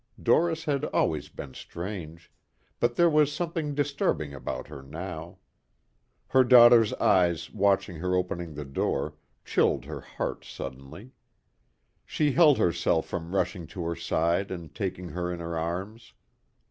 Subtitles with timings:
[0.19, 2.31] Doris had always been strange,
[2.79, 5.37] but there was something disturbing about her now.
[6.29, 9.13] Her daughter's eyes watching her opening the door,
[9.45, 11.11] chilled her heart suddenly.
[12.03, 16.13] She held herself from rushing to her side and taking her in her arms.